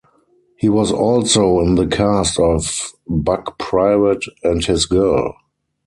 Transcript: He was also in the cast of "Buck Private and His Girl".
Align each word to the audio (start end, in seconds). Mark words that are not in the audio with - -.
He 0.55 0.67
was 0.67 0.91
also 0.91 1.59
in 1.59 1.75
the 1.75 1.85
cast 1.85 2.39
of 2.39 2.91
"Buck 3.07 3.59
Private 3.59 4.23
and 4.43 4.65
His 4.65 4.87
Girl". 4.87 5.35